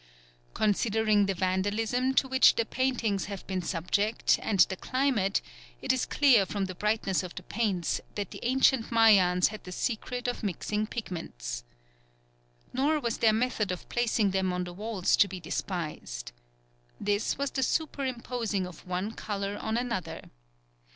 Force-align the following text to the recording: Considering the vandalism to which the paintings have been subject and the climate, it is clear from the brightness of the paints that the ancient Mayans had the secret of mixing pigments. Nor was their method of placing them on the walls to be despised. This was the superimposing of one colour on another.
Considering 0.55 1.27
the 1.27 1.35
vandalism 1.35 2.11
to 2.15 2.27
which 2.27 2.55
the 2.55 2.65
paintings 2.65 3.25
have 3.25 3.45
been 3.45 3.61
subject 3.61 4.39
and 4.41 4.61
the 4.61 4.75
climate, 4.75 5.43
it 5.79 5.93
is 5.93 6.07
clear 6.07 6.43
from 6.43 6.65
the 6.65 6.73
brightness 6.73 7.21
of 7.21 7.35
the 7.35 7.43
paints 7.43 8.01
that 8.15 8.31
the 8.31 8.39
ancient 8.41 8.89
Mayans 8.91 9.49
had 9.49 9.63
the 9.63 9.71
secret 9.71 10.27
of 10.27 10.41
mixing 10.41 10.87
pigments. 10.87 11.63
Nor 12.73 12.99
was 12.99 13.19
their 13.19 13.31
method 13.31 13.71
of 13.71 13.87
placing 13.89 14.31
them 14.31 14.51
on 14.51 14.63
the 14.63 14.73
walls 14.73 15.15
to 15.17 15.27
be 15.27 15.39
despised. 15.39 16.31
This 16.99 17.37
was 17.37 17.51
the 17.51 17.61
superimposing 17.61 18.65
of 18.65 18.87
one 18.87 19.11
colour 19.11 19.55
on 19.57 19.77
another. 19.77 20.31